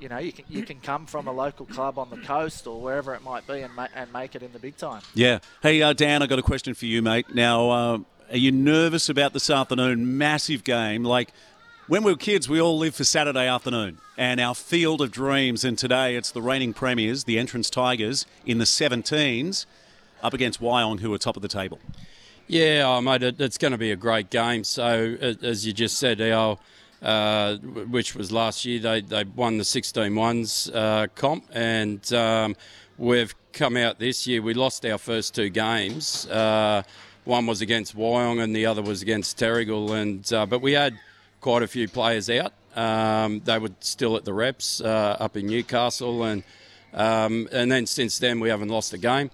you 0.00 0.08
know, 0.08 0.18
you 0.18 0.32
can 0.32 0.44
you 0.48 0.62
can 0.62 0.80
come 0.80 1.06
from 1.06 1.26
a 1.26 1.32
local 1.32 1.66
club 1.66 1.98
on 1.98 2.10
the 2.10 2.18
coast 2.18 2.66
or 2.66 2.80
wherever 2.80 3.14
it 3.14 3.22
might 3.22 3.46
be 3.46 3.60
and 3.60 3.74
ma- 3.74 3.88
and 3.94 4.12
make 4.12 4.34
it 4.34 4.42
in 4.42 4.52
the 4.52 4.58
big 4.58 4.76
time. 4.76 5.02
Yeah. 5.14 5.38
Hey, 5.62 5.82
uh, 5.82 5.92
Dan, 5.92 6.22
I 6.22 6.26
got 6.26 6.38
a 6.38 6.42
question 6.42 6.74
for 6.74 6.86
you, 6.86 7.02
mate. 7.02 7.34
Now, 7.34 7.70
uh, 7.70 7.98
are 8.30 8.36
you 8.36 8.50
nervous 8.50 9.08
about 9.08 9.32
this 9.32 9.50
afternoon? 9.50 10.18
Massive 10.18 10.64
game. 10.64 11.04
Like, 11.04 11.32
when 11.86 12.02
we 12.02 12.12
were 12.12 12.18
kids, 12.18 12.48
we 12.48 12.60
all 12.60 12.76
lived 12.76 12.96
for 12.96 13.04
Saturday 13.04 13.46
afternoon 13.46 13.98
and 14.18 14.40
our 14.40 14.54
field 14.54 15.00
of 15.00 15.12
dreams. 15.12 15.64
And 15.64 15.78
today 15.78 16.16
it's 16.16 16.30
the 16.30 16.42
reigning 16.42 16.72
premiers, 16.72 17.24
the 17.24 17.38
Entrance 17.38 17.70
Tigers, 17.70 18.26
in 18.44 18.58
the 18.58 18.64
17s, 18.64 19.66
up 20.22 20.34
against 20.34 20.60
Wyong, 20.60 21.00
who 21.00 21.12
are 21.14 21.18
top 21.18 21.36
of 21.36 21.42
the 21.42 21.48
table. 21.48 21.78
Yeah, 22.48 22.84
oh, 22.86 23.00
mate, 23.00 23.22
it, 23.22 23.40
it's 23.40 23.58
going 23.58 23.72
to 23.72 23.78
be 23.78 23.92
a 23.92 23.96
great 23.96 24.30
game. 24.30 24.64
So, 24.64 25.16
as 25.20 25.66
you 25.66 25.72
just 25.72 25.98
said, 25.98 26.20
our, 26.20 26.58
uh, 27.02 27.56
which 27.56 28.14
was 28.14 28.32
last 28.32 28.64
year, 28.64 28.80
they, 28.80 29.00
they 29.00 29.24
won 29.24 29.58
the 29.58 29.64
16 29.64 30.14
ones 30.14 30.70
uh, 30.72 31.08
comp, 31.14 31.44
and 31.52 32.12
um, 32.12 32.56
we've 32.98 33.34
come 33.52 33.76
out 33.76 33.98
this 33.98 34.26
year. 34.26 34.42
We 34.42 34.54
lost 34.54 34.86
our 34.86 34.98
first 34.98 35.34
two 35.34 35.48
games. 35.48 36.26
Uh, 36.26 36.82
one 37.26 37.46
was 37.46 37.60
against 37.60 37.96
Wyong, 37.96 38.42
and 38.42 38.54
the 38.54 38.66
other 38.66 38.82
was 38.82 39.02
against 39.02 39.38
Terrigal. 39.38 39.90
And 40.00 40.32
uh, 40.32 40.46
but 40.46 40.60
we 40.60 40.72
had 40.72 40.98
quite 41.40 41.62
a 41.62 41.68
few 41.68 41.88
players 41.88 42.30
out. 42.30 42.52
Um, 42.74 43.40
they 43.44 43.58
were 43.58 43.70
still 43.80 44.16
at 44.16 44.24
the 44.24 44.34
reps 44.34 44.80
uh, 44.80 45.16
up 45.18 45.36
in 45.36 45.46
Newcastle, 45.46 46.24
and 46.24 46.42
um, 46.92 47.48
and 47.52 47.70
then 47.70 47.86
since 47.86 48.18
then 48.18 48.40
we 48.40 48.48
haven't 48.48 48.68
lost 48.68 48.92
a 48.92 48.98
game. 48.98 49.30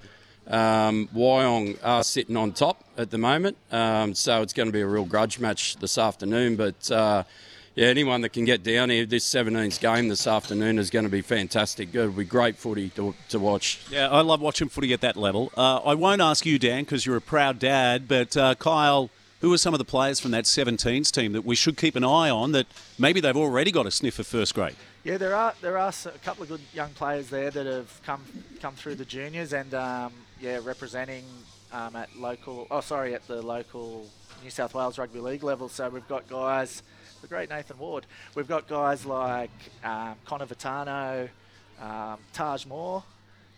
Um, 0.47 1.09
Wyong 1.15 1.79
are 1.85 2.03
sitting 2.03 2.37
on 2.37 2.53
top 2.53 2.85
at 2.97 3.11
the 3.11 3.19
moment, 3.19 3.57
um, 3.71 4.15
so 4.15 4.43
it's 4.43 4.53
going 4.53 4.67
to 4.67 4.73
be 4.73 4.81
a 4.81 4.87
real 4.87 5.05
grudge 5.05 5.39
match 5.39 5.77
this 5.77 5.99
afternoon. 5.99 6.57
But 6.57 6.91
uh, 6.91 7.25
yeah, 7.75 7.87
anyone 7.87 8.21
that 8.23 8.31
can 8.31 8.45
get 8.45 8.63
down 8.63 8.91
here, 8.91 9.07
this 9.07 9.25
17th 9.33 9.81
game 9.81 10.09
this 10.09 10.27
afternoon 10.27 10.79
is 10.79 10.91
going 10.91 11.05
to 11.05 11.11
be 11.11 11.23
fantastic. 11.23 11.95
It'll 11.95 12.11
be 12.11 12.25
great 12.25 12.57
footy 12.57 12.91
to, 12.91 13.15
to 13.31 13.39
watch. 13.39 13.81
Yeah, 13.91 14.09
I 14.11 14.21
love 14.21 14.41
watching 14.41 14.69
footy 14.69 14.93
at 14.93 15.01
that 15.01 15.17
level. 15.17 15.51
Uh, 15.57 15.77
I 15.79 15.95
won't 15.95 16.21
ask 16.21 16.45
you, 16.45 16.59
Dan, 16.59 16.85
because 16.85 17.07
you're 17.07 17.17
a 17.17 17.21
proud 17.21 17.59
dad, 17.59 18.09
but 18.09 18.37
uh, 18.37 18.55
Kyle, 18.57 19.11
who 19.41 19.53
are 19.53 19.59
some 19.59 19.75
of 19.75 19.79
the 19.79 19.85
players 19.85 20.21
from 20.21 20.31
that 20.33 20.45
17s 20.45 21.11
team 21.11 21.33
that 21.33 21.45
we 21.45 21.55
should 21.57 21.77
keep 21.77 21.97
an 21.97 22.05
eye 22.05 22.31
on 22.31 22.53
that 22.53 22.67
maybe 22.99 23.21
they've 23.21 23.37
already 23.37 23.71
got 23.73 23.87
a 23.87 23.91
sniff 23.91 24.19
of 24.19 24.27
first 24.27 24.55
grade? 24.55 24.77
Yeah, 25.05 25.17
there 25.19 25.35
are 25.35 25.53
there 25.61 25.77
are 25.79 25.89
s- 25.89 26.07
a 26.07 26.11
couple 26.11 26.45
of 26.45 26.49
good 26.49 26.61
young 26.73 26.91
players 26.91 27.29
there 27.29 27.51
that 27.51 27.67
have 27.67 28.01
come 28.07 28.23
come 28.61 28.75
through 28.75 28.95
the 28.95 29.05
juniors 29.05 29.53
and 29.53 29.75
um, 29.75 30.13
yeah, 30.41 30.61
representing 30.63 31.25
um, 31.73 31.97
at 31.97 32.15
local. 32.17 32.69
Oh, 32.71 32.81
sorry, 32.81 33.13
at 33.13 33.27
the 33.27 33.43
local 33.43 34.07
New 34.45 34.51
South 34.51 34.75
Wales 34.75 34.99
rugby 34.99 35.19
league 35.19 35.43
level. 35.43 35.69
So 35.69 35.89
we've 35.89 36.07
got 36.07 36.29
guys, 36.29 36.85
the 37.23 37.29
great 37.29 37.49
Nathan 37.49 37.79
Ward. 37.79 38.05
We've 38.35 38.49
got 38.49 38.69
guys 38.69 39.07
like 39.07 39.51
um, 39.83 40.17
Connor 40.27 40.47
Vitano, 40.47 41.29
um, 41.81 42.19
Taj 42.33 42.67
Moore. 42.67 43.05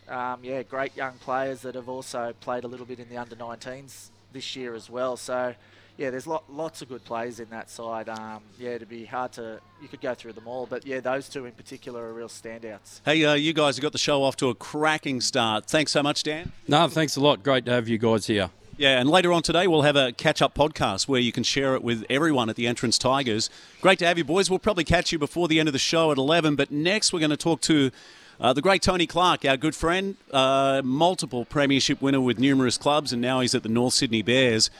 Um, 0.06 0.40
yeah, 0.42 0.62
great 0.62 0.94
young 0.94 1.14
players 1.14 1.62
that 1.62 1.74
have 1.74 1.88
also 1.88 2.34
played 2.40 2.64
a 2.64 2.68
little 2.68 2.86
bit 2.86 3.00
in 3.00 3.08
the 3.08 3.16
under 3.16 3.34
19s 3.34 4.08
this 4.34 4.54
year 4.54 4.74
as 4.74 4.90
well. 4.90 5.16
So, 5.16 5.54
yeah, 5.96 6.10
there's 6.10 6.26
lot, 6.26 6.44
lots 6.52 6.82
of 6.82 6.90
good 6.90 7.04
players 7.06 7.40
in 7.40 7.48
that 7.50 7.70
side. 7.70 8.10
Um, 8.10 8.42
yeah, 8.58 8.70
it'd 8.72 8.88
be 8.90 9.06
hard 9.06 9.32
to, 9.32 9.60
you 9.80 9.88
could 9.88 10.02
go 10.02 10.12
through 10.12 10.34
them 10.34 10.46
all, 10.46 10.66
but 10.66 10.86
yeah, 10.86 11.00
those 11.00 11.30
two 11.30 11.46
in 11.46 11.52
particular 11.52 12.02
are 12.02 12.12
real 12.12 12.28
standouts. 12.28 13.00
Hey, 13.06 13.24
uh, 13.24 13.32
you 13.32 13.54
guys 13.54 13.76
have 13.76 13.82
got 13.82 13.92
the 13.92 13.98
show 13.98 14.22
off 14.22 14.36
to 14.36 14.50
a 14.50 14.54
cracking 14.54 15.22
start. 15.22 15.66
Thanks 15.66 15.92
so 15.92 16.02
much, 16.02 16.22
Dan. 16.22 16.52
No, 16.68 16.86
thanks 16.88 17.16
a 17.16 17.20
lot. 17.20 17.42
Great 17.42 17.64
to 17.64 17.72
have 17.72 17.88
you 17.88 17.96
guys 17.96 18.26
here. 18.26 18.50
Yeah, 18.76 18.98
and 18.98 19.08
later 19.08 19.32
on 19.32 19.42
today 19.42 19.68
we'll 19.68 19.82
have 19.82 19.94
a 19.94 20.10
catch-up 20.10 20.52
podcast 20.52 21.06
where 21.06 21.20
you 21.20 21.30
can 21.30 21.44
share 21.44 21.76
it 21.76 21.84
with 21.84 22.04
everyone 22.10 22.50
at 22.50 22.56
the 22.56 22.66
Entrance 22.66 22.98
Tigers. 22.98 23.48
Great 23.80 24.00
to 24.00 24.06
have 24.06 24.18
you, 24.18 24.24
boys. 24.24 24.50
We'll 24.50 24.58
probably 24.58 24.82
catch 24.82 25.12
you 25.12 25.18
before 25.18 25.46
the 25.46 25.60
end 25.60 25.68
of 25.68 25.72
the 25.72 25.78
show 25.78 26.10
at 26.10 26.18
11, 26.18 26.56
but 26.56 26.72
next 26.72 27.12
we're 27.12 27.20
going 27.20 27.30
to 27.30 27.36
talk 27.36 27.60
to 27.62 27.92
uh, 28.40 28.52
the 28.52 28.60
great 28.60 28.82
Tony 28.82 29.06
Clark, 29.06 29.44
our 29.44 29.56
good 29.56 29.76
friend, 29.76 30.16
uh, 30.32 30.82
multiple 30.84 31.44
premiership 31.44 32.02
winner 32.02 32.20
with 32.20 32.40
numerous 32.40 32.76
clubs, 32.76 33.12
and 33.12 33.22
now 33.22 33.38
he's 33.38 33.54
at 33.54 33.62
the 33.62 33.68
North 33.68 33.94
Sydney 33.94 34.22
Bears. 34.22 34.70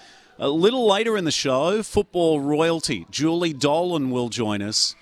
A 0.41 0.49
little 0.49 0.89
later 0.89 1.17
in 1.17 1.25
the 1.25 1.31
show, 1.31 1.81
football 1.85 2.41
royalty. 2.41 3.07
Julie 3.13 3.53
Dolan 3.53 4.11
will 4.11 4.29
join 4.29 4.61
us. 4.61 4.97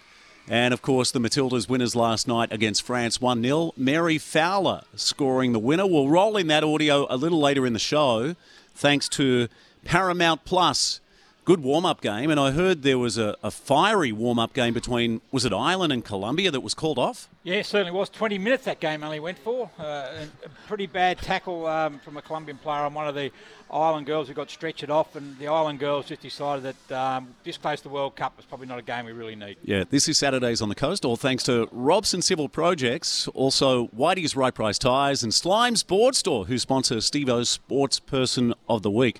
And 0.49 0.75
of 0.75 0.83
course, 0.83 1.11
the 1.13 1.21
Matildas 1.21 1.69
winners 1.69 1.97
last 1.97 2.29
night 2.29 2.53
against 2.53 2.83
France 2.83 3.21
1 3.21 3.43
0. 3.43 3.73
Mary 3.77 4.19
Fowler 4.19 4.83
scoring 4.95 5.53
the 5.53 5.59
winner. 5.59 5.87
We'll 5.87 6.09
roll 6.09 6.37
in 6.37 6.49
that 6.49 6.65
audio 6.65 7.07
a 7.09 7.17
little 7.17 7.41
later 7.41 7.65
in 7.65 7.73
the 7.73 7.79
show, 7.79 8.35
thanks 8.75 9.09
to 9.11 9.49
Paramount 9.85 10.45
Plus. 10.45 11.01
Good 11.45 11.61
warm 11.61 11.85
up 11.85 12.01
game. 12.01 12.31
And 12.31 12.39
I 12.39 12.53
heard 12.53 12.83
there 12.83 12.99
was 12.99 13.19
a, 13.19 13.37
a 13.43 13.51
fiery 13.51 14.13
warm 14.13 14.39
up 14.39 14.53
game 14.53 14.73
between, 14.73 15.21
was 15.33 15.45
it 15.45 15.53
Ireland 15.53 15.93
and 15.93 16.05
Colombia 16.05 16.53
that 16.53 16.61
was 16.61 16.73
called 16.73 16.99
off? 17.01 17.29
Yeah, 17.43 17.57
it 17.57 17.67
certainly 17.67 17.91
was. 17.91 18.09
20 18.11 18.39
minutes 18.39 18.65
that 18.67 18.79
game 18.79 19.03
only 19.03 19.19
went 19.19 19.39
for. 19.39 19.69
Uh, 19.77 20.13
and 20.21 20.31
a 20.45 20.49
pretty 20.69 20.87
bad 20.87 21.19
tackle 21.19 21.67
um, 21.67 21.99
from 21.99 22.17
a 22.17 22.23
Colombian 22.23 22.59
player 22.59 22.83
on 22.83 22.95
one 22.95 23.09
of 23.09 23.17
the 23.17 23.33
Ireland 23.73 24.07
girls 24.07 24.29
who 24.29 24.35
got 24.35 24.51
stretched 24.51 24.89
off, 24.89 25.17
and 25.17 25.37
the 25.39 25.49
Ireland 25.49 25.81
girls 25.81 26.07
just 26.07 26.21
decided 26.23 26.77
that 26.89 26.97
um, 26.97 27.35
this 27.43 27.57
close 27.57 27.79
to 27.79 27.85
the 27.85 27.89
World 27.89 28.15
Cup 28.15 28.37
was 28.37 28.45
probably 28.47 28.67
not 28.67 28.79
a 28.79 28.83
game 28.83 29.07
we 29.07 29.13
really 29.13 29.35
need. 29.35 29.57
Yeah, 29.65 29.85
this 29.89 30.09
is 30.09 30.19
Saturdays 30.19 30.61
on 30.61 30.69
the 30.69 30.75
Coast, 30.75 31.05
all 31.05 31.17
thanks 31.17 31.43
to 31.45 31.69
Robson 31.73 32.23
Civil 32.23 32.49
Projects, 32.49 33.27
also 33.29 33.89
Whitey's 33.89 34.37
Right 34.37 34.55
Price 34.55 34.79
Tyres, 34.79 35.23
and 35.23 35.33
Slime's 35.33 35.83
Board 35.83 36.15
Store, 36.15 36.45
who 36.45 36.59
sponsor 36.59 37.01
Steve 37.01 37.29
O's 37.29 37.49
Sports 37.49 37.99
Person 37.99 38.55
of 38.69 38.83
the 38.83 38.91
Week. 38.91 39.19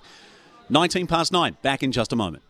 19 0.69 1.07
past 1.07 1.31
9, 1.31 1.57
back 1.61 1.83
in 1.83 1.91
just 1.91 2.13
a 2.13 2.15
moment. 2.15 2.43